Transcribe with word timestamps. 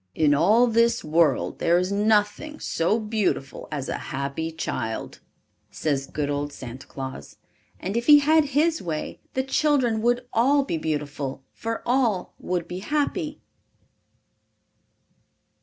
"In 0.15 0.33
all 0.33 0.65
this 0.65 1.03
world 1.03 1.59
there 1.59 1.77
is 1.77 1.91
nothing 1.91 2.59
so 2.59 2.99
beautiful 2.99 3.67
as 3.71 3.87
a 3.87 3.99
happy 4.09 4.51
child," 4.51 5.19
says 5.69 6.07
good 6.07 6.27
old 6.27 6.51
Santa 6.51 6.87
Claus; 6.87 7.37
and 7.79 7.95
if 7.95 8.07
he 8.07 8.17
had 8.17 8.45
his 8.57 8.81
way 8.81 9.19
the 9.35 9.43
children 9.43 10.01
would 10.01 10.25
all 10.33 10.65
be 10.65 10.79
beautiful, 10.79 11.43
for 11.53 11.83
all 11.85 12.33
would 12.39 12.67
be 12.67 12.79
happy. 12.79 13.41